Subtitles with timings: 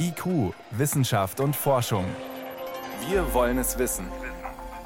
[0.00, 2.04] IQ, Wissenschaft und Forschung.
[3.08, 4.06] Wir wollen es wissen.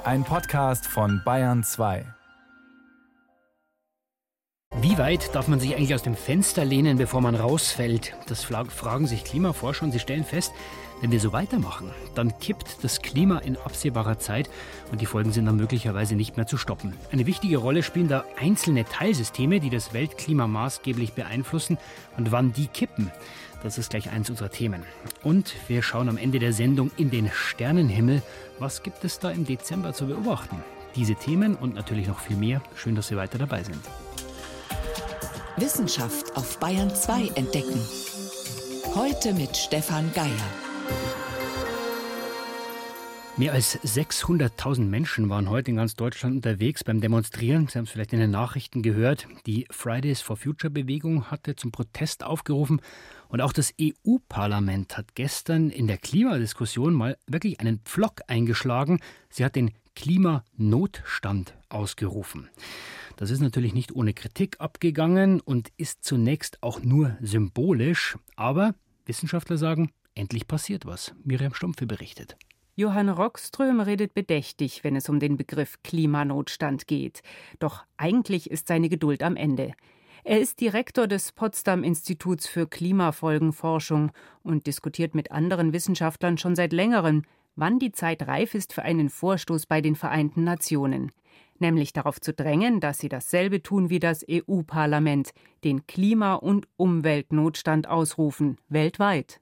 [0.04, 2.04] Ein Podcast von Bayern 2.
[4.80, 8.14] Wie weit darf man sich eigentlich aus dem Fenster lehnen, bevor man rausfällt?
[8.26, 10.52] Das fragen sich Klimaforscher und sie stellen fest,
[11.02, 14.48] wenn wir so weitermachen, dann kippt das Klima in absehbarer Zeit
[14.92, 16.94] und die Folgen sind dann möglicherweise nicht mehr zu stoppen.
[17.10, 21.76] Eine wichtige Rolle spielen da einzelne Teilsysteme, die das Weltklima maßgeblich beeinflussen
[22.16, 23.10] und wann die kippen.
[23.62, 24.82] Das ist gleich eins unserer Themen.
[25.22, 28.22] Und wir schauen am Ende der Sendung in den Sternenhimmel.
[28.58, 30.62] Was gibt es da im Dezember zu beobachten?
[30.96, 32.60] Diese Themen und natürlich noch viel mehr.
[32.74, 33.78] Schön, dass Sie weiter dabei sind.
[35.56, 37.80] Wissenschaft auf Bayern 2 entdecken.
[38.94, 40.26] Heute mit Stefan Geier.
[43.38, 47.66] Mehr als 600.000 Menschen waren heute in ganz Deutschland unterwegs beim Demonstrieren.
[47.66, 49.26] Sie haben es vielleicht in den Nachrichten gehört.
[49.46, 52.82] Die Fridays for Future Bewegung hatte zum Protest aufgerufen.
[53.32, 59.00] Und auch das EU-Parlament hat gestern in der Klimadiskussion mal wirklich einen Pflock eingeschlagen.
[59.30, 62.50] Sie hat den Klimanotstand ausgerufen.
[63.16, 68.18] Das ist natürlich nicht ohne Kritik abgegangen und ist zunächst auch nur symbolisch.
[68.36, 68.74] Aber
[69.06, 71.14] Wissenschaftler sagen, endlich passiert was.
[71.24, 72.36] Miriam Stumpfe berichtet.
[72.74, 77.22] Johann Rockström redet bedächtig, wenn es um den Begriff Klimanotstand geht.
[77.60, 79.72] Doch eigentlich ist seine Geduld am Ende.
[80.24, 84.12] Er ist Direktor des Potsdam Instituts für Klimafolgenforschung
[84.44, 87.22] und diskutiert mit anderen Wissenschaftlern schon seit längerem,
[87.56, 91.10] wann die Zeit reif ist für einen Vorstoß bei den Vereinten Nationen,
[91.58, 95.32] nämlich darauf zu drängen, dass sie dasselbe tun wie das EU-Parlament,
[95.64, 99.41] den Klima- und Umweltnotstand ausrufen, weltweit.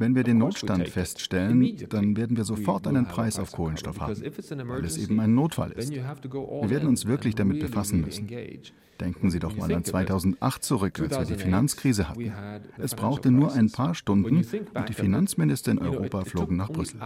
[0.00, 4.20] Wenn wir den Notstand feststellen, dann werden wir sofort einen Preis auf Kohlenstoff haben,
[4.68, 5.92] weil es eben ein Notfall ist.
[5.92, 8.28] Wir werden uns wirklich damit befassen müssen.
[9.00, 12.32] Denken Sie doch mal an 2008 zurück, als wir die Finanzkrise hatten.
[12.78, 14.38] Es brauchte nur ein paar Stunden
[14.74, 17.00] und die Finanzminister in Europa flogen nach Brüssel.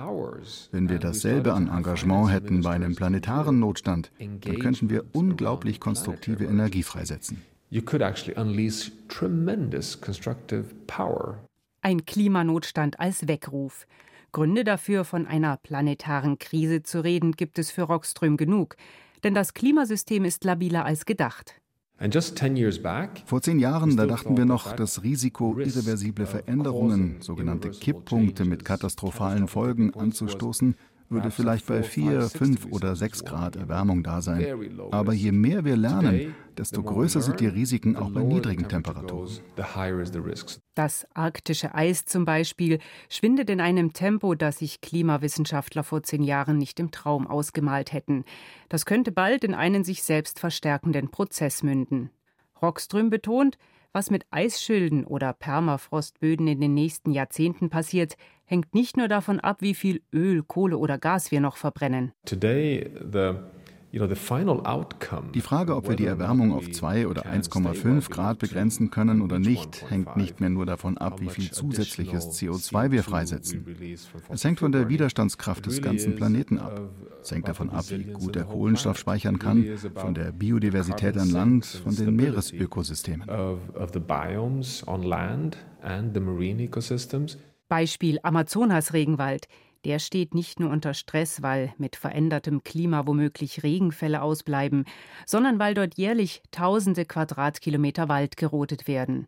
[0.71, 6.45] Wenn wir dasselbe an Engagement hätten bei einem planetaren Notstand, dann könnten wir unglaublich konstruktive
[6.45, 7.43] Energie freisetzen.
[7.73, 11.39] You could actually unleash tremendous constructive power.
[11.81, 13.87] Ein Klimanotstand als Weckruf.
[14.31, 18.77] Gründe dafür, von einer planetaren Krise zu reden, gibt es für Rockström genug.
[19.25, 21.63] Denn das Klimasystem ist labiler als gedacht.
[23.25, 29.49] Vor zehn Jahren, da dachten wir noch, das Risiko, irreversible Veränderungen, sogenannte Kipppunkte mit katastrophalen
[29.49, 30.75] Folgen anzustoßen,
[31.13, 34.45] würde vielleicht bei 4, 5 oder 6 Grad Erwärmung da sein.
[34.91, 39.31] Aber je mehr wir lernen, desto größer sind die Risiken auch bei niedrigen Temperaturen.
[40.75, 42.79] Das arktische Eis zum Beispiel
[43.09, 48.25] schwindet in einem Tempo, das sich Klimawissenschaftler vor zehn Jahren nicht im Traum ausgemalt hätten.
[48.69, 52.11] Das könnte bald in einen sich selbst verstärkenden Prozess münden.
[52.61, 53.59] Rockström betont,
[53.93, 59.59] was mit Eisschilden oder Permafrostböden in den nächsten Jahrzehnten passiert, hängt nicht nur davon ab,
[59.61, 62.13] wie viel Öl, Kohle oder Gas wir noch verbrennen.
[62.25, 63.35] Today the
[63.93, 69.91] die Frage, ob wir die Erwärmung auf 2 oder 1,5 Grad begrenzen können oder nicht,
[69.91, 73.67] hängt nicht mehr nur davon ab, wie viel zusätzliches CO2 wir freisetzen.
[74.31, 76.81] Es hängt von der Widerstandskraft des ganzen Planeten ab.
[77.21, 81.67] Es hängt davon ab, wie gut der Kohlenstoff speichern kann, von der Biodiversität an Land,
[81.67, 83.29] von den Meeresökosystemen.
[87.69, 89.49] Beispiel Amazonas-Regenwald.
[89.85, 94.85] Der steht nicht nur unter Stress, weil mit verändertem Klima womöglich Regenfälle ausbleiben,
[95.27, 99.27] sondern weil dort jährlich tausende Quadratkilometer Wald gerodet werden.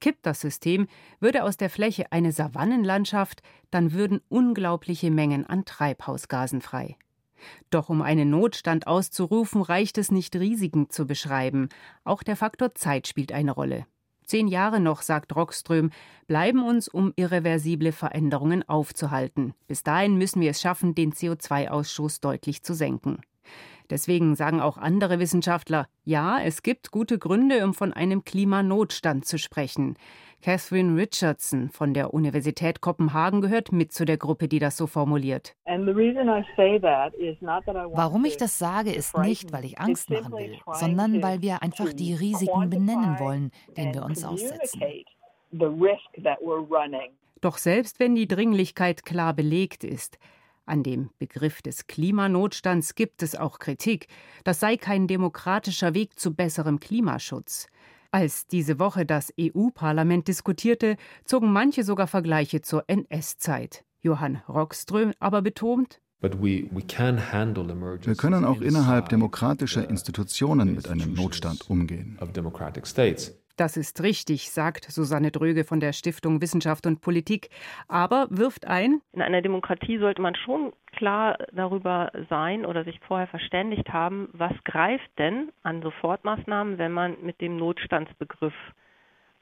[0.00, 0.86] Kippt das System,
[1.20, 6.96] würde aus der Fläche eine Savannenlandschaft, dann würden unglaubliche Mengen an Treibhausgasen frei.
[7.68, 11.68] Doch um einen Notstand auszurufen, reicht es nicht, Risiken zu beschreiben.
[12.04, 13.86] Auch der Faktor Zeit spielt eine Rolle.
[14.30, 15.90] Zehn Jahre noch, sagt Rockström,
[16.28, 19.54] bleiben uns, um irreversible Veränderungen aufzuhalten.
[19.66, 23.22] Bis dahin müssen wir es schaffen, den CO2-Ausstoß deutlich zu senken.
[23.90, 29.36] Deswegen sagen auch andere Wissenschaftler, ja, es gibt gute Gründe, um von einem Klimanotstand zu
[29.36, 29.96] sprechen.
[30.42, 35.54] Catherine Richardson von der Universität Kopenhagen gehört mit zu der Gruppe, die das so formuliert.
[37.94, 41.92] Warum ich das sage, ist nicht, weil ich Angst machen will, sondern weil wir einfach
[41.92, 44.80] die Risiken benennen wollen, denen wir uns aussetzen.
[47.42, 50.18] Doch selbst wenn die Dringlichkeit klar belegt ist,
[50.70, 54.06] an dem Begriff des Klimanotstands gibt es auch Kritik.
[54.44, 57.66] Das sei kein demokratischer Weg zu besserem Klimaschutz.
[58.12, 63.84] Als diese Woche das EU-Parlament diskutierte, zogen manche sogar Vergleiche zur NS-Zeit.
[64.00, 66.30] Johann Rockström aber betont, wir
[68.16, 72.18] können auch innerhalb demokratischer Institutionen mit einem Notstand umgehen.
[73.60, 77.50] Das ist richtig, sagt Susanne Dröge von der Stiftung Wissenschaft und Politik,
[77.88, 83.26] aber wirft ein, in einer Demokratie sollte man schon klar darüber sein oder sich vorher
[83.26, 88.54] verständigt haben, was greift denn an Sofortmaßnahmen, wenn man mit dem Notstandsbegriff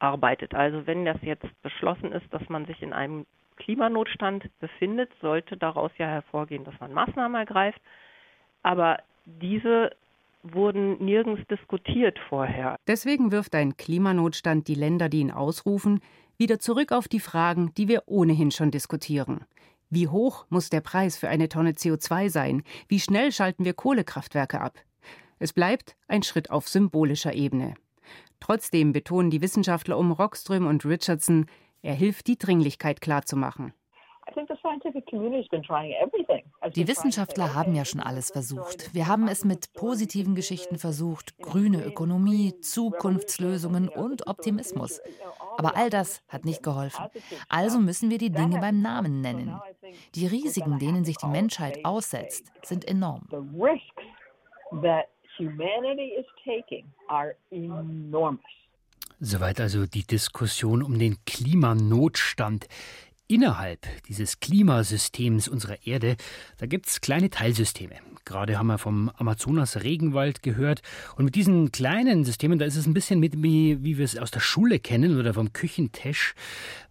[0.01, 0.53] arbeitet.
[0.53, 3.25] Also wenn das jetzt beschlossen ist, dass man sich in einem
[3.55, 7.81] Klimanotstand befindet, sollte daraus ja hervorgehen, dass man Maßnahmen ergreift.
[8.65, 9.93] Aber diese
[10.55, 12.77] wurden nirgends diskutiert vorher.
[12.87, 16.01] Deswegen wirft ein Klimanotstand die Länder, die ihn ausrufen,
[16.37, 19.45] wieder zurück auf die Fragen, die wir ohnehin schon diskutieren.
[19.91, 22.63] Wie hoch muss der Preis für eine Tonne CO2 sein?
[22.89, 24.79] Wie schnell schalten wir Kohlekraftwerke ab?
[25.39, 27.75] Es bleibt ein Schritt auf symbolischer Ebene.
[28.41, 31.47] Trotzdem betonen die Wissenschaftler um Rockström und Richardson,
[31.83, 33.73] er hilft, die Dringlichkeit klarzumachen.
[36.75, 38.95] Die Wissenschaftler haben ja schon alles versucht.
[38.95, 45.01] Wir haben es mit positiven Geschichten versucht, grüne Ökonomie, Zukunftslösungen und Optimismus.
[45.57, 47.07] Aber all das hat nicht geholfen.
[47.49, 49.61] Also müssen wir die Dinge beim Namen nennen.
[50.15, 53.29] Die Risiken, denen sich die Menschheit aussetzt, sind enorm.
[59.21, 62.69] Soweit also die Diskussion um den Klimanotstand.
[63.31, 66.17] Innerhalb dieses Klimasystems unserer Erde,
[66.57, 67.97] da gibt es kleine Teilsysteme.
[68.25, 70.81] Gerade haben wir vom Amazonas-Regenwald gehört.
[71.17, 74.17] Und mit diesen kleinen Systemen, da ist es ein bisschen mit, wie, wie wir es
[74.17, 76.35] aus der Schule kennen oder vom Küchentisch,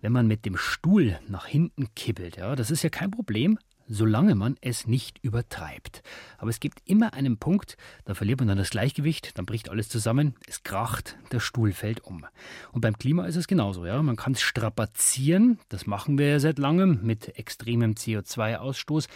[0.02, 2.38] wenn man mit dem Stuhl nach hinten kippelt.
[2.38, 3.58] Ja, das ist ja kein Problem
[3.88, 6.04] solange man es nicht übertreibt.
[6.38, 9.90] Aber es gibt immer einen Punkt, da verliert man dann das Gleichgewicht, dann bricht alles
[9.90, 12.26] zusammen, es kracht, der Stuhl fällt um.
[12.72, 13.86] Und beim Klima ist es genauso.
[13.86, 14.02] Ja?
[14.02, 19.08] Man kann es strapazieren, das machen wir ja seit langem mit extremem CO2-Ausstoß,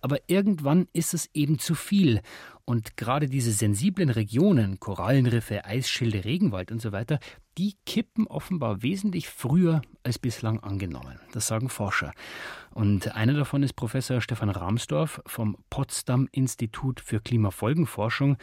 [0.00, 2.20] aber irgendwann ist es eben zu viel.
[2.64, 7.18] Und gerade diese sensiblen Regionen, Korallenriffe, Eisschilde, Regenwald und so weiter,
[7.56, 11.18] die kippen offenbar wesentlich früher als bislang angenommen.
[11.32, 12.12] Das sagen Forscher.
[12.74, 18.36] Und einer davon ist Professor Stefan Ramsdorf vom Potsdam Institut für Klimafolgenforschung.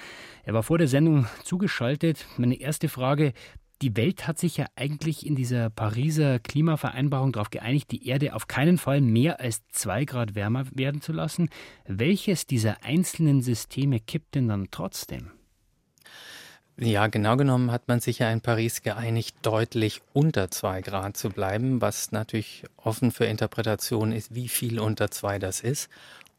[0.44, 2.26] Er war vor der Sendung zugeschaltet.
[2.38, 3.34] Meine erste Frage,
[3.82, 8.48] die Welt hat sich ja eigentlich in dieser Pariser Klimavereinbarung darauf geeinigt, die Erde auf
[8.48, 11.50] keinen Fall mehr als zwei Grad wärmer werden zu lassen.
[11.86, 15.32] Welches dieser einzelnen Systeme kippt denn dann trotzdem?
[16.78, 21.30] Ja, genau genommen hat man sich ja in Paris geeinigt, deutlich unter zwei Grad zu
[21.30, 25.90] bleiben, was natürlich offen für Interpretation ist, wie viel unter zwei das ist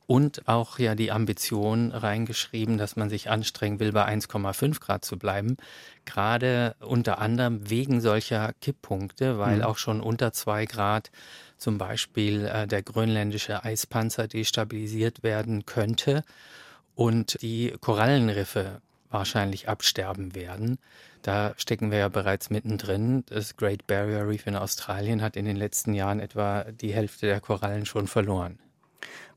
[0.06, 5.18] und auch ja die Ambition reingeschrieben, dass man sich anstrengen will, bei 1,5 Grad zu
[5.18, 5.56] bleiben.
[6.04, 9.62] Gerade unter anderem wegen solcher Kipppunkte, weil mhm.
[9.62, 11.10] auch schon unter zwei Grad
[11.56, 16.22] zum Beispiel äh, der grönländische Eispanzer destabilisiert werden könnte
[16.94, 18.80] und die Korallenriffe
[19.10, 20.78] wahrscheinlich absterben werden.
[21.22, 23.24] Da stecken wir ja bereits mittendrin.
[23.26, 27.40] Das Great Barrier Reef in Australien hat in den letzten Jahren etwa die Hälfte der
[27.40, 28.58] Korallen schon verloren.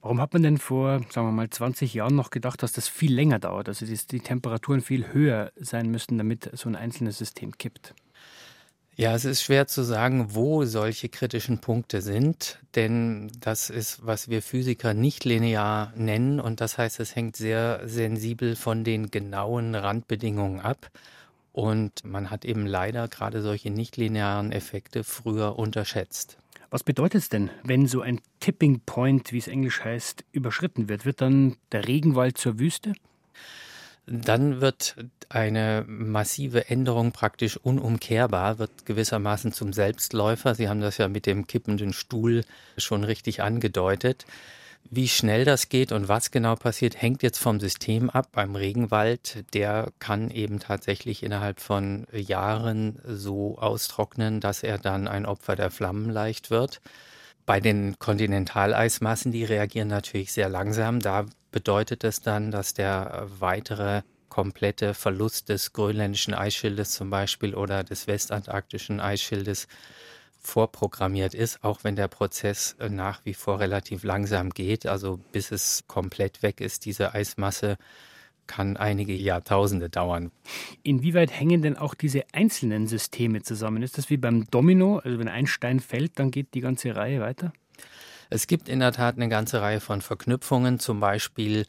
[0.01, 3.13] Warum hat man denn vor, sagen wir mal, 20 Jahren noch gedacht, dass das viel
[3.13, 7.57] länger dauert, also dass die Temperaturen viel höher sein müssten, damit so ein einzelnes System
[7.57, 7.93] kippt?
[8.99, 14.27] Ja, es ist schwer zu sagen, wo solche kritischen Punkte sind, denn das ist, was
[14.27, 19.73] wir Physiker nicht linear nennen und das heißt, es hängt sehr sensibel von den genauen
[19.73, 20.91] Randbedingungen ab.
[21.53, 26.37] Und man hat eben leider gerade solche nichtlinearen Effekte früher unterschätzt.
[26.71, 31.05] Was bedeutet es denn, wenn so ein Tipping Point, wie es englisch heißt, überschritten wird?
[31.05, 32.93] Wird dann der Regenwald zur Wüste?
[34.05, 34.95] Dann wird
[35.29, 40.55] eine massive Änderung praktisch unumkehrbar, wird gewissermaßen zum Selbstläufer.
[40.55, 42.43] Sie haben das ja mit dem kippenden Stuhl
[42.77, 44.25] schon richtig angedeutet.
[44.91, 48.29] Wie schnell das geht und was genau passiert, hängt jetzt vom System ab.
[48.31, 55.27] Beim Regenwald, der kann eben tatsächlich innerhalb von Jahren so austrocknen, dass er dann ein
[55.27, 56.81] Opfer der Flammen leicht wird.
[57.45, 60.99] Bei den Kontinentaleismassen, die reagieren natürlich sehr langsam.
[60.99, 67.83] Da bedeutet es dann, dass der weitere komplette Verlust des grönländischen Eisschildes zum Beispiel oder
[67.83, 69.67] des westantarktischen Eisschildes
[70.39, 74.85] vorprogrammiert ist, auch wenn der Prozess äh, nach wie vor relativ langsam geht.
[74.85, 77.77] Also bis es komplett weg ist, diese Eismasse,
[78.49, 80.31] kann einige Jahrtausende dauern.
[80.81, 83.83] Inwieweit hängen denn auch diese einzelnen Systeme zusammen?
[83.83, 84.97] Ist das wie beim Domino?
[84.97, 87.53] Also wenn ein Stein fällt, dann geht die ganze Reihe weiter?
[88.31, 91.65] Es gibt in der Tat eine ganze Reihe von Verknüpfungen, zum Beispiel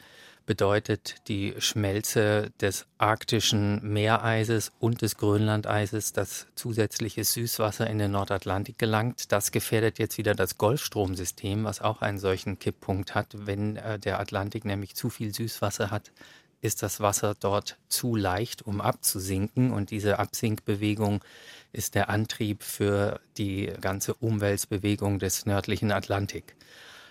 [0.50, 8.76] bedeutet die Schmelze des arktischen Meereises und des Grönlandeises, dass zusätzliches Süßwasser in den Nordatlantik
[8.76, 9.30] gelangt.
[9.30, 13.28] Das gefährdet jetzt wieder das Golfstromsystem, was auch einen solchen Kipppunkt hat.
[13.33, 16.11] Wenn äh, der Atlantik nämlich zu viel Süßwasser hat,
[16.61, 19.71] ist das Wasser dort zu leicht, um abzusinken.
[19.71, 21.23] Und diese Absinkbewegung
[21.73, 26.57] ist der Antrieb für die ganze Umweltbewegung des nördlichen Atlantik.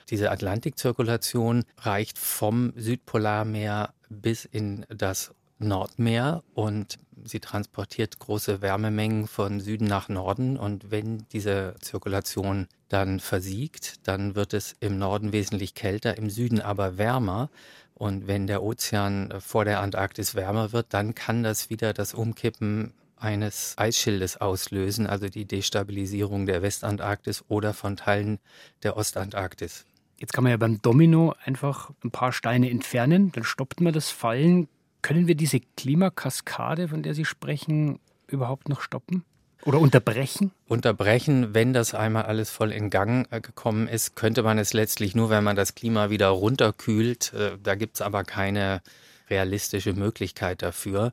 [0.10, 9.60] Diese Atlantikzirkulation reicht vom Südpolarmeer bis in das Nordmeer und sie transportiert große Wärmemengen von
[9.60, 10.58] Süden nach Norden.
[10.58, 16.62] Und wenn diese Zirkulation dann versiegt, dann wird es im Norden wesentlich kälter, im Süden
[16.62, 17.50] aber wärmer.
[17.94, 22.94] Und wenn der Ozean vor der Antarktis wärmer wird, dann kann das wieder das Umkippen
[23.18, 28.40] eines Eisschildes auslösen, also die Destabilisierung der Westantarktis oder von Teilen
[28.84, 29.86] der Ostantarktis.
[30.20, 34.12] Jetzt kann man ja beim Domino einfach ein paar Steine entfernen, dann stoppt man das
[34.12, 34.68] Fallen.
[35.02, 39.24] Können wir diese Klimakaskade, von der Sie sprechen, überhaupt noch stoppen?
[39.66, 40.52] Oder unterbrechen?
[40.68, 45.16] Unterbrechen, wenn das einmal alles voll in Gang äh, gekommen ist, könnte man es letztlich
[45.16, 47.34] nur, wenn man das Klima wieder runterkühlt.
[47.34, 48.82] Äh, da gibt es aber keine
[49.30, 51.12] realistische Möglichkeit dafür.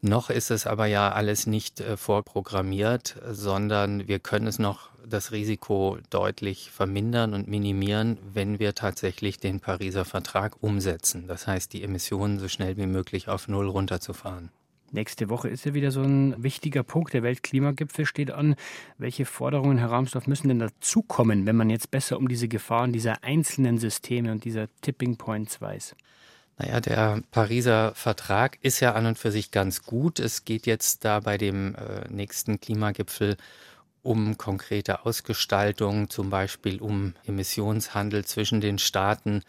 [0.00, 5.32] Noch ist es aber ja alles nicht äh, vorprogrammiert, sondern wir können es noch das
[5.32, 11.26] Risiko deutlich vermindern und minimieren, wenn wir tatsächlich den Pariser Vertrag umsetzen.
[11.26, 14.50] Das heißt, die Emissionen so schnell wie möglich auf Null runterzufahren.
[14.90, 17.12] Nächste Woche ist ja wieder so ein wichtiger Punkt.
[17.12, 18.54] Der Weltklimagipfel steht an.
[18.96, 23.22] Welche Forderungen, Herr Ramsdorf, müssen denn dazukommen, wenn man jetzt besser um diese Gefahren dieser
[23.22, 25.94] einzelnen Systeme und dieser Tipping Points weiß?
[26.58, 30.18] Naja, der Pariser Vertrag ist ja an und für sich ganz gut.
[30.18, 33.36] Es geht jetzt da bei dem äh, nächsten Klimagipfel
[34.02, 39.42] um konkrete Ausgestaltung, zum Beispiel um Emissionshandel zwischen den Staaten.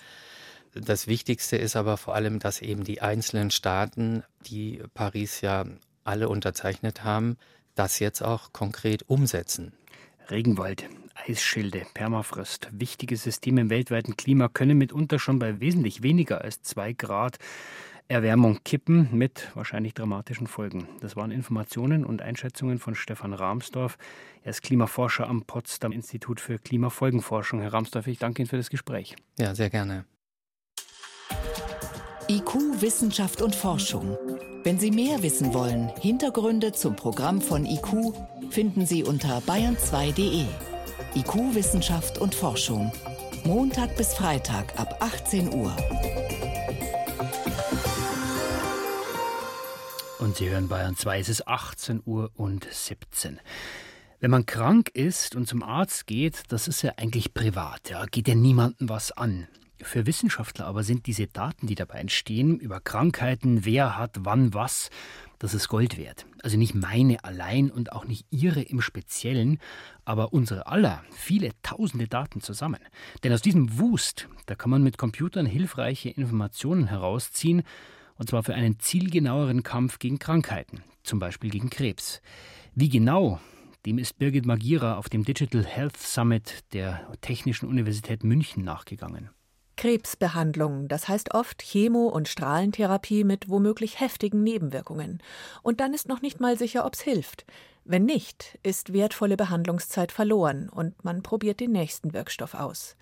[0.73, 5.65] Das Wichtigste ist aber vor allem, dass eben die einzelnen Staaten, die Paris ja
[6.03, 7.37] alle unterzeichnet haben,
[7.73, 9.73] das jetzt auch konkret umsetzen.
[10.29, 10.85] Regenwald,
[11.27, 16.93] Eisschilde, Permafrost, wichtige Systeme im weltweiten Klima können mitunter schon bei wesentlich weniger als zwei
[16.93, 17.37] Grad
[18.07, 20.87] Erwärmung kippen mit wahrscheinlich dramatischen Folgen.
[20.99, 23.99] Das waren Informationen und Einschätzungen von Stefan Rahmsdorf.
[24.43, 27.61] Er ist Klimaforscher am Potsdam Institut für Klimafolgenforschung.
[27.61, 29.15] Herr Rahmsdorf, ich danke Ihnen für das Gespräch.
[29.37, 30.05] Ja, sehr gerne.
[32.27, 34.17] IQ, Wissenschaft und Forschung.
[34.63, 38.13] Wenn Sie mehr wissen wollen, Hintergründe zum Programm von IQ
[38.49, 40.45] finden Sie unter bayern2.de.
[41.15, 42.91] IQ, Wissenschaft und Forschung.
[43.43, 45.75] Montag bis Freitag ab 18 Uhr.
[50.19, 53.39] Und Sie hören Bayern 2, es ist 18 Uhr und 17.
[54.19, 58.27] Wenn man krank ist und zum Arzt geht, das ist ja eigentlich privat, ja, geht
[58.27, 59.47] ja niemandem was an.
[59.81, 64.89] Für Wissenschaftler aber sind diese Daten, die dabei entstehen, über Krankheiten, wer hat wann was,
[65.39, 66.25] das ist Gold wert.
[66.43, 69.59] Also nicht meine allein und auch nicht Ihre im Speziellen,
[70.05, 72.79] aber unsere aller, viele tausende Daten zusammen.
[73.23, 77.63] Denn aus diesem Wust, da kann man mit Computern hilfreiche Informationen herausziehen,
[78.17, 82.21] und zwar für einen zielgenaueren Kampf gegen Krankheiten, zum Beispiel gegen Krebs.
[82.75, 83.39] Wie genau,
[83.85, 89.29] dem ist Birgit Magira auf dem Digital Health Summit der Technischen Universität München nachgegangen.
[89.79, 95.23] Krebsbehandlung, das heißt oft Chemo- und Strahlentherapie mit womöglich heftigen Nebenwirkungen.
[95.63, 97.45] Und dann ist noch nicht mal sicher, ob's hilft.
[97.85, 102.97] Wenn nicht, ist wertvolle Behandlungszeit verloren und man probiert den nächsten Wirkstoff aus.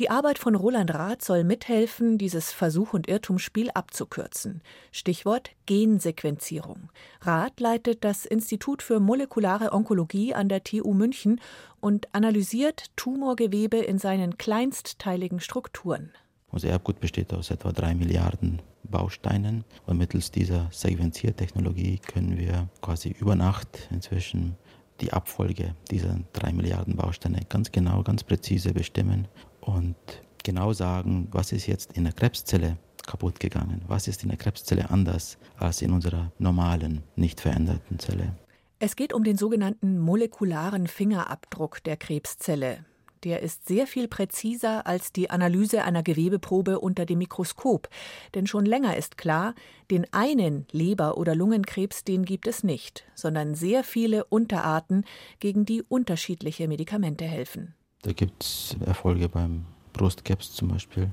[0.00, 4.62] Die Arbeit von Roland Rath soll mithelfen, dieses Versuch- und Irrtumsspiel abzukürzen.
[4.92, 6.90] Stichwort Gensequenzierung.
[7.22, 11.40] Rath leitet das Institut für molekulare Onkologie an der TU München
[11.80, 16.12] und analysiert Tumorgewebe in seinen kleinstteiligen Strukturen.
[16.52, 23.16] Unser Erbgut besteht aus etwa drei Milliarden Bausteinen und mittels dieser Sequenziertechnologie können wir quasi
[23.18, 24.56] über Nacht inzwischen
[25.00, 29.28] die Abfolge dieser drei Milliarden Bausteine ganz genau, ganz präzise bestimmen
[29.60, 29.96] und
[30.44, 34.90] genau sagen, was ist jetzt in der Krebszelle kaputt gegangen, was ist in der Krebszelle
[34.90, 38.34] anders als in unserer normalen, nicht veränderten Zelle.
[38.78, 42.84] Es geht um den sogenannten molekularen Fingerabdruck der Krebszelle.
[43.24, 47.88] Der ist sehr viel präziser als die Analyse einer Gewebeprobe unter dem Mikroskop.
[48.34, 49.54] Denn schon länger ist klar,
[49.90, 55.04] den einen Leber- oder Lungenkrebs, den gibt es nicht, sondern sehr viele Unterarten,
[55.40, 57.74] gegen die unterschiedliche Medikamente helfen.
[58.02, 61.10] Da gibt es Erfolge beim Brustkrebs zum Beispiel,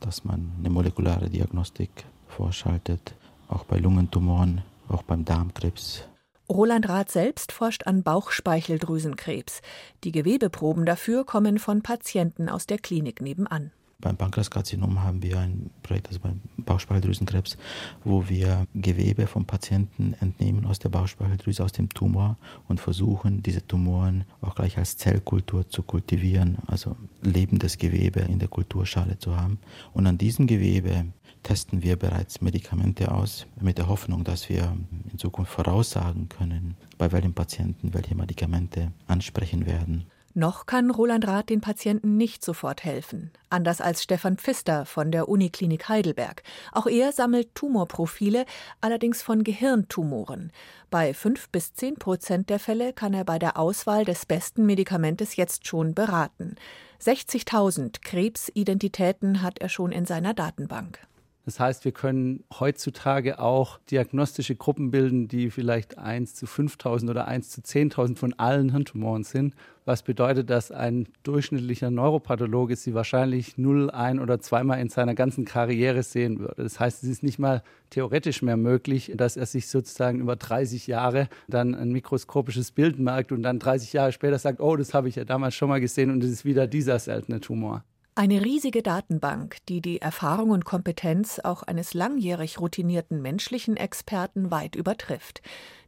[0.00, 1.90] dass man eine molekulare Diagnostik
[2.26, 3.14] vorschaltet,
[3.48, 6.04] auch bei Lungentumoren, auch beim Darmkrebs.
[6.48, 9.62] Roland Rath selbst forscht an Bauchspeicheldrüsenkrebs.
[10.02, 13.72] Die Gewebeproben dafür kommen von Patienten aus der Klinik nebenan.
[14.04, 17.56] Beim Pankreaskarzinom haben wir ein Projekt, also beim Bauchspeicheldrüsenkrebs,
[18.04, 22.36] wo wir Gewebe vom Patienten entnehmen aus der Bauchspeicheldrüse, aus dem Tumor
[22.68, 28.48] und versuchen, diese Tumoren auch gleich als Zellkultur zu kultivieren, also lebendes Gewebe in der
[28.48, 29.58] Kulturschale zu haben.
[29.94, 31.06] Und an diesem Gewebe
[31.42, 34.76] testen wir bereits Medikamente aus, mit der Hoffnung, dass wir
[35.10, 40.04] in Zukunft voraussagen können, bei welchen Patienten welche Medikamente ansprechen werden.
[40.36, 45.28] Noch kann Roland Rath den Patienten nicht sofort helfen, anders als Stefan Pfister von der
[45.28, 46.42] Uniklinik Heidelberg.
[46.72, 48.44] Auch er sammelt Tumorprofile,
[48.80, 50.50] allerdings von Gehirntumoren.
[50.90, 55.36] Bei fünf bis zehn Prozent der Fälle kann er bei der Auswahl des besten Medikamentes
[55.36, 56.56] jetzt schon beraten.
[57.00, 60.98] 60.000 Krebsidentitäten hat er schon in seiner Datenbank.
[61.44, 67.28] Das heißt, wir können heutzutage auch diagnostische Gruppen bilden, die vielleicht 1 zu 5000 oder
[67.28, 69.54] 1 zu 10.000 von allen Hirntumoren sind.
[69.84, 75.44] Was bedeutet, dass ein durchschnittlicher Neuropathologe sie wahrscheinlich null, ein oder zweimal in seiner ganzen
[75.44, 76.62] Karriere sehen würde.
[76.62, 80.86] Das heißt, es ist nicht mal theoretisch mehr möglich, dass er sich sozusagen über 30
[80.86, 85.10] Jahre dann ein mikroskopisches Bild merkt und dann 30 Jahre später sagt, oh, das habe
[85.10, 87.84] ich ja damals schon mal gesehen und es ist wieder dieser seltene Tumor.
[88.16, 94.76] Eine riesige Datenbank, die die Erfahrung und Kompetenz auch eines langjährig routinierten menschlichen Experten weit
[94.76, 95.42] übertrifft.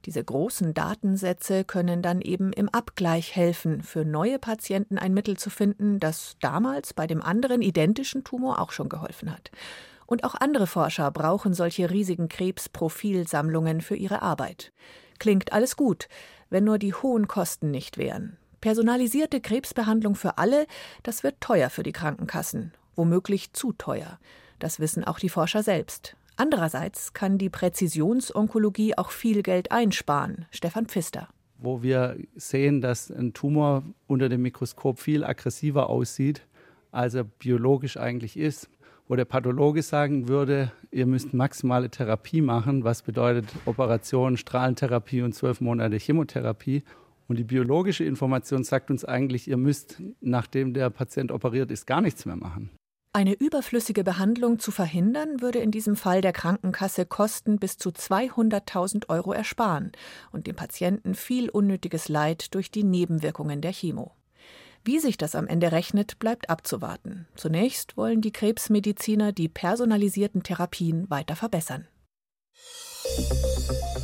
[0.06, 5.50] Diese großen Datensätze können dann eben im Abgleich helfen, für neue Patienten ein Mittel zu
[5.50, 9.52] finden, das damals bei dem anderen identischen Tumor auch schon geholfen hat.
[10.04, 14.72] Und auch andere Forscher brauchen solche riesigen Krebsprofilsammlungen für ihre Arbeit.
[15.20, 16.08] Klingt alles gut,
[16.50, 18.36] wenn nur die hohen Kosten nicht wären.
[18.60, 20.66] Personalisierte Krebsbehandlung für alle,
[21.02, 24.18] das wird teuer für die Krankenkassen, womöglich zu teuer.
[24.58, 26.16] Das wissen auch die Forscher selbst.
[26.36, 30.46] Andererseits kann die Präzisionsonkologie auch viel Geld einsparen.
[30.50, 31.28] Stefan Pfister.
[31.58, 36.42] Wo wir sehen, dass ein Tumor unter dem Mikroskop viel aggressiver aussieht,
[36.92, 38.68] als er biologisch eigentlich ist,
[39.08, 45.34] wo der Pathologe sagen würde, ihr müsst maximale Therapie machen, was bedeutet Operation, Strahlentherapie und
[45.34, 46.82] zwölf Monate Chemotherapie.
[47.28, 52.00] Und die biologische Information sagt uns eigentlich, ihr müsst, nachdem der Patient operiert ist, gar
[52.00, 52.70] nichts mehr machen.
[53.12, 59.08] Eine überflüssige Behandlung zu verhindern, würde in diesem Fall der Krankenkasse Kosten bis zu 200.000
[59.08, 59.92] Euro ersparen
[60.32, 64.12] und dem Patienten viel unnötiges Leid durch die Nebenwirkungen der Chemo.
[64.84, 67.26] Wie sich das am Ende rechnet, bleibt abzuwarten.
[67.34, 71.88] Zunächst wollen die Krebsmediziner die personalisierten Therapien weiter verbessern.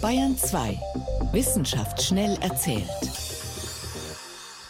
[0.01, 0.81] Bayern 2.
[1.33, 3.32] Wissenschaft schnell erzählt.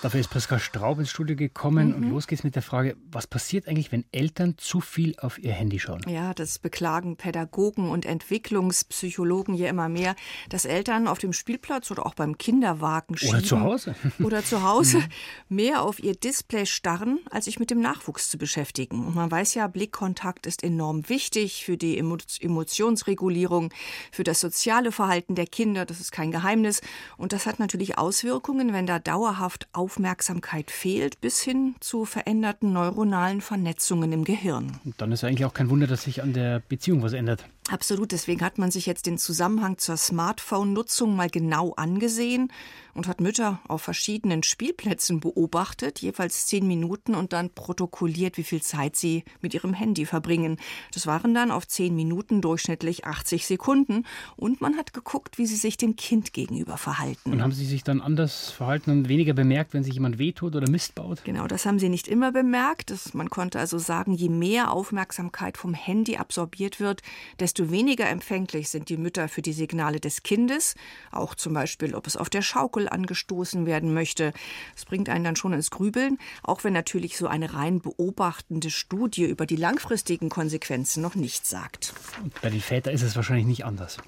[0.03, 1.95] Dafür ist Priska Straub ins Studio gekommen mhm.
[1.95, 5.53] und los geht's mit der Frage, was passiert eigentlich, wenn Eltern zu viel auf ihr
[5.53, 6.03] Handy schauen?
[6.09, 10.17] Ja, das beklagen Pädagogen und Entwicklungspsychologen hier immer mehr,
[10.49, 13.37] dass Eltern auf dem Spielplatz oder auch beim Kinderwagen schieben.
[13.37, 13.95] Oder zu Hause.
[14.25, 15.57] Oder zu Hause mhm.
[15.57, 19.07] mehr auf ihr Display starren, als sich mit dem Nachwuchs zu beschäftigen.
[19.07, 23.73] Und man weiß ja, Blickkontakt ist enorm wichtig für die Emotionsregulierung,
[24.11, 26.81] für das soziale Verhalten der Kinder, das ist kein Geheimnis.
[27.17, 32.73] Und das hat natürlich Auswirkungen, wenn da dauerhaft auf Aufmerksamkeit fehlt, bis hin zu veränderten
[32.73, 34.79] neuronalen Vernetzungen im Gehirn.
[34.87, 37.45] Und dann ist eigentlich auch kein Wunder, dass sich an der Beziehung was ändert.
[37.73, 42.53] Absolut, deswegen hat man sich jetzt den Zusammenhang zur Smartphone-Nutzung mal genau angesehen
[42.93, 48.61] und hat Mütter auf verschiedenen Spielplätzen beobachtet, jeweils zehn Minuten und dann protokolliert, wie viel
[48.61, 50.59] Zeit sie mit ihrem Handy verbringen.
[50.93, 54.05] Das waren dann auf zehn Minuten durchschnittlich 80 Sekunden
[54.37, 57.33] und man hat geguckt, wie sie sich dem Kind gegenüber verhalten.
[57.33, 60.71] Und haben sie sich dann anders verhalten und weniger bemerkt, wenn sich jemand wehtut oder
[60.71, 61.25] Mist baut?
[61.25, 62.91] Genau, das haben sie nicht immer bemerkt.
[62.91, 67.01] Das, man konnte also sagen, je mehr Aufmerksamkeit vom Handy absorbiert wird,
[67.41, 70.75] desto weniger empfänglich sind die Mütter für die Signale des Kindes,
[71.11, 74.33] auch zum Beispiel, ob es auf der Schaukel angestoßen werden möchte.
[74.75, 79.25] Das bringt einen dann schon ins Grübeln, auch wenn natürlich so eine rein beobachtende Studie
[79.25, 81.95] über die langfristigen Konsequenzen noch nichts sagt.
[82.23, 83.99] Und bei den Vätern ist es wahrscheinlich nicht anders.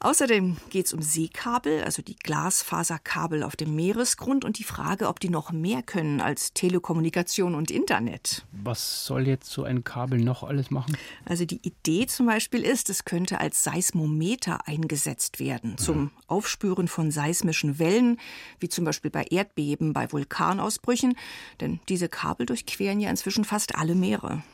[0.00, 5.18] Außerdem geht es um Seekabel, also die Glasfaserkabel auf dem Meeresgrund und die Frage, ob
[5.18, 8.46] die noch mehr können als Telekommunikation und Internet.
[8.52, 10.96] Was soll jetzt so ein Kabel noch alles machen?
[11.24, 15.78] Also die Idee zum Beispiel ist, es könnte als Seismometer eingesetzt werden mhm.
[15.78, 18.20] zum Aufspüren von seismischen Wellen,
[18.60, 21.16] wie zum Beispiel bei Erdbeben, bei Vulkanausbrüchen.
[21.60, 24.44] Denn diese Kabel durchqueren ja inzwischen fast alle Meere.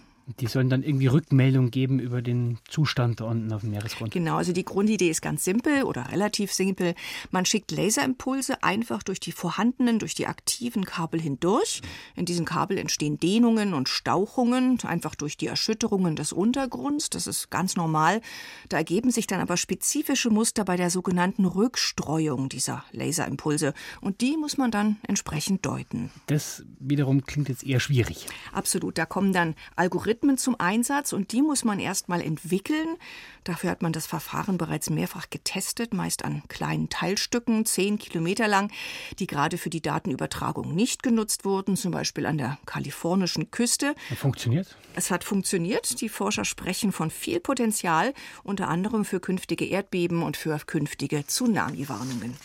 [0.40, 4.10] Die sollen dann irgendwie Rückmeldung geben über den Zustand da unten auf dem Meeresgrund.
[4.10, 6.94] Genau, also die Grundidee ist ganz simpel oder relativ simpel.
[7.30, 11.82] Man schickt Laserimpulse einfach durch die vorhandenen, durch die aktiven Kabel hindurch.
[12.16, 17.10] In diesen Kabel entstehen Dehnungen und Stauchungen, einfach durch die Erschütterungen des Untergrunds.
[17.10, 18.22] Das ist ganz normal.
[18.70, 23.74] Da ergeben sich dann aber spezifische Muster bei der sogenannten Rückstreuung dieser Laserimpulse.
[24.00, 26.10] Und die muss man dann entsprechend deuten.
[26.28, 28.26] Das wiederum klingt jetzt eher schwierig.
[28.52, 28.96] Absolut.
[28.96, 32.96] Da kommen dann Algorithmen Algorithmen zum Einsatz und die muss man erst mal entwickeln.
[33.42, 38.70] Dafür hat man das Verfahren bereits mehrfach getestet, meist an kleinen Teilstücken, zehn Kilometer lang,
[39.18, 43.96] die gerade für die Datenübertragung nicht genutzt wurden, zum Beispiel an der kalifornischen Küste.
[44.16, 44.76] Funktioniert?
[44.94, 46.00] Es hat funktioniert.
[46.00, 52.36] Die Forscher sprechen von viel Potenzial, unter anderem für künftige Erdbeben und für künftige Tsunami-Warnungen.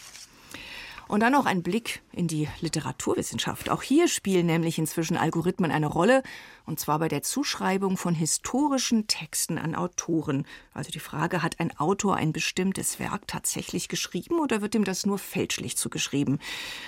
[1.10, 3.72] Und dann noch ein Blick in die Literaturwissenschaft.
[3.72, 6.22] Auch hier spielen nämlich inzwischen Algorithmen eine Rolle,
[6.68, 10.46] und zwar bei der Zuschreibung von historischen Texten an Autoren.
[10.72, 15.08] Also die Frage, hat ein Autor ein bestimmtes Werk tatsächlich geschrieben oder wird ihm das
[15.08, 16.40] nur fälschlich zugeschrieben?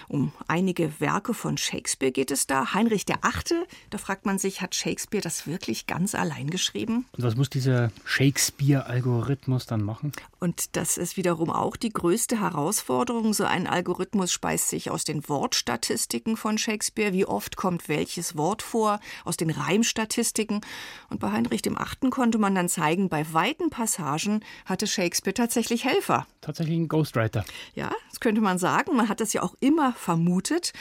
[0.07, 2.75] Um einige Werke von Shakespeare geht es da.
[2.75, 7.07] Heinrich der Achte, da fragt man sich, hat Shakespeare das wirklich ganz allein geschrieben?
[7.17, 10.11] Und was muss dieser Shakespeare-Algorithmus dann machen?
[10.39, 13.33] Und das ist wiederum auch die größte Herausforderung.
[13.33, 17.13] So ein Algorithmus speist sich aus den Wortstatistiken von Shakespeare.
[17.13, 18.99] Wie oft kommt welches Wort vor?
[19.25, 20.61] Aus den Reimstatistiken.
[21.09, 25.85] Und bei Heinrich dem Achten konnte man dann zeigen, bei weiten Passagen hatte Shakespeare tatsächlich
[25.85, 26.27] Helfer.
[26.41, 27.45] Tatsächlich ein Ghostwriter.
[27.75, 28.95] Ja, das könnte man sagen.
[28.95, 30.73] Man hat das ja auch immer vermutet.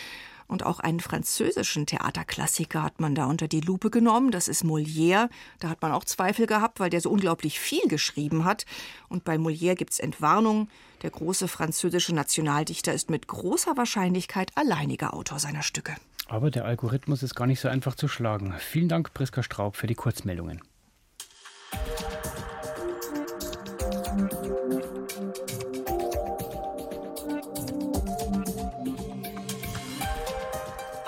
[0.51, 4.33] Und auch einen französischen Theaterklassiker hat man da unter die Lupe genommen.
[4.33, 5.29] Das ist Molière.
[5.61, 8.67] Da hat man auch Zweifel gehabt, weil der so unglaublich viel geschrieben hat.
[9.09, 10.69] Und bei Molière gibt es Entwarnung.
[11.03, 15.95] Der große französische Nationaldichter ist mit großer Wahrscheinlichkeit alleiniger Autor seiner Stücke.
[16.27, 18.53] Aber der Algorithmus ist gar nicht so einfach zu schlagen.
[18.59, 20.61] Vielen Dank, Priska Straub, für die Kurzmeldungen.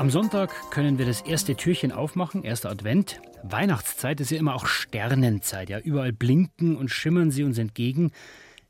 [0.02, 3.20] Am Sonntag können wir das erste Türchen aufmachen, erster Advent.
[3.44, 8.10] Weihnachtszeit ist ja immer auch Sternenzeit, ja, überall blinken und schimmern sie uns entgegen.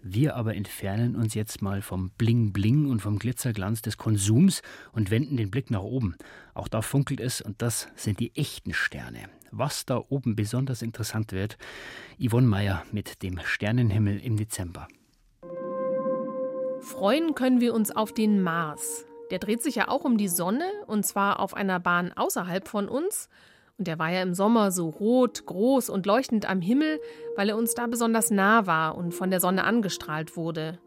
[0.02, 4.60] Wir aber entfernen uns jetzt mal vom Bling Bling und vom Glitzerglanz des Konsums
[4.92, 6.16] und wenden den Blick nach oben.
[6.52, 9.30] Auch da funkelt es und das sind die echten Sterne.
[9.50, 11.56] Was da oben besonders interessant wird,
[12.20, 14.86] Yvonne Meyer mit dem Sternenhimmel im Dezember.
[16.82, 19.06] Freuen können wir uns auf den Mars.
[19.32, 22.86] Der dreht sich ja auch um die Sonne und zwar auf einer Bahn außerhalb von
[22.86, 23.30] uns.
[23.78, 27.00] Und der war ja im Sommer so rot, groß und leuchtend am Himmel,
[27.34, 30.78] weil er uns da besonders nah war und von der Sonne angestrahlt wurde.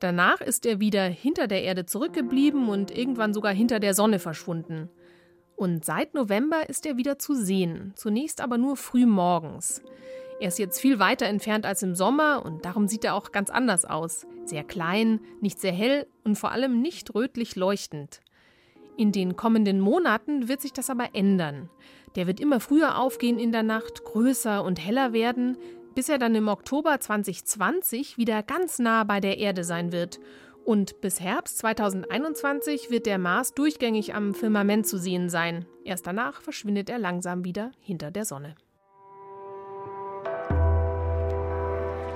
[0.00, 4.90] Danach ist er wieder hinter der Erde zurückgeblieben und irgendwann sogar hinter der Sonne verschwunden.
[5.54, 9.80] Und seit November ist er wieder zu sehen, zunächst aber nur früh morgens.
[10.40, 13.48] Er ist jetzt viel weiter entfernt als im Sommer und darum sieht er auch ganz
[13.48, 14.26] anders aus.
[14.46, 18.20] Sehr klein, nicht sehr hell und vor allem nicht rötlich leuchtend.
[18.96, 21.68] In den kommenden Monaten wird sich das aber ändern.
[22.14, 25.58] Der wird immer früher aufgehen in der Nacht, größer und heller werden,
[25.96, 30.20] bis er dann im Oktober 2020 wieder ganz nah bei der Erde sein wird.
[30.64, 35.66] Und bis Herbst 2021 wird der Mars durchgängig am Firmament zu sehen sein.
[35.84, 38.54] Erst danach verschwindet er langsam wieder hinter der Sonne.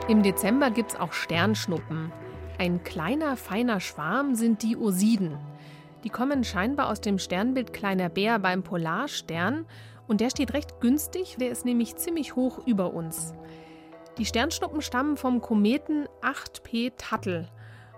[0.08, 2.10] Im Dezember gibt es auch Sternschnuppen.
[2.60, 5.38] Ein kleiner, feiner Schwarm sind die Osiden.
[6.04, 9.64] Die kommen scheinbar aus dem Sternbild Kleiner Bär beim Polarstern
[10.06, 13.32] und der steht recht günstig, der ist nämlich ziemlich hoch über uns.
[14.18, 17.48] Die Sternschnuppen stammen vom Kometen 8P Tuttle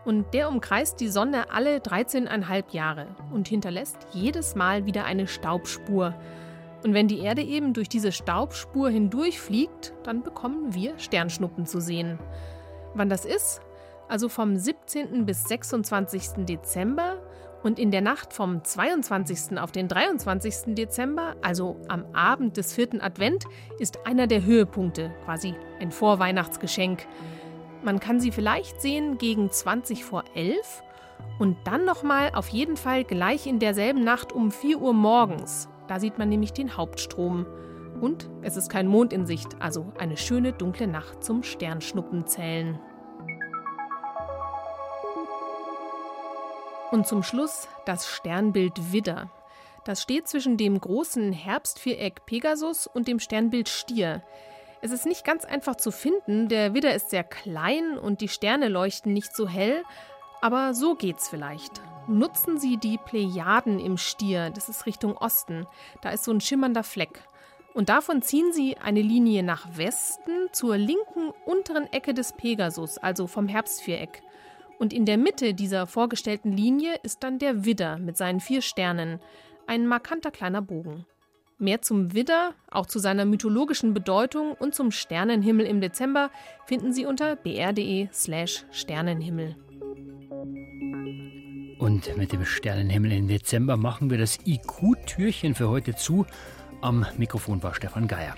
[0.04, 6.14] und der umkreist die Sonne alle 13,5 Jahre und hinterlässt jedes Mal wieder eine Staubspur.
[6.84, 12.20] Und wenn die Erde eben durch diese Staubspur hindurchfliegt, dann bekommen wir Sternschnuppen zu sehen.
[12.94, 13.60] Wann das ist?
[14.08, 15.24] Also vom 17.
[15.24, 16.44] bis 26.
[16.44, 17.18] Dezember
[17.62, 19.58] und in der Nacht vom 22.
[19.58, 20.74] auf den 23.
[20.74, 23.44] Dezember, also am Abend des vierten Advent,
[23.78, 27.06] ist einer der Höhepunkte, quasi ein Vorweihnachtsgeschenk.
[27.84, 30.82] Man kann sie vielleicht sehen gegen 20 vor 11
[31.38, 35.68] und dann nochmal auf jeden Fall gleich in derselben Nacht um 4 Uhr morgens.
[35.88, 37.46] Da sieht man nämlich den Hauptstrom.
[38.00, 42.78] Und es ist kein Mond in Sicht, also eine schöne dunkle Nacht zum Sternschnuppenzählen.
[46.92, 49.30] Und zum Schluss das Sternbild Widder.
[49.84, 54.22] Das steht zwischen dem großen Herbstviereck Pegasus und dem Sternbild Stier.
[54.82, 58.68] Es ist nicht ganz einfach zu finden, der Widder ist sehr klein und die Sterne
[58.68, 59.82] leuchten nicht so hell,
[60.42, 61.80] aber so geht's vielleicht.
[62.08, 65.66] Nutzen Sie die Plejaden im Stier, das ist Richtung Osten,
[66.02, 67.22] da ist so ein schimmernder Fleck.
[67.72, 73.26] Und davon ziehen Sie eine Linie nach Westen zur linken unteren Ecke des Pegasus, also
[73.26, 74.22] vom Herbstviereck.
[74.78, 79.20] Und in der Mitte dieser vorgestellten Linie ist dann der Widder mit seinen vier Sternen,
[79.66, 81.06] ein markanter kleiner Bogen.
[81.58, 86.30] Mehr zum Widder, auch zu seiner mythologischen Bedeutung und zum Sternenhimmel im Dezember
[86.66, 89.56] finden Sie unter br.de/slash Sternenhimmel.
[91.78, 96.26] Und mit dem Sternenhimmel im Dezember machen wir das IQ-Türchen für heute zu.
[96.80, 98.34] Am Mikrofon war Stefan Geier.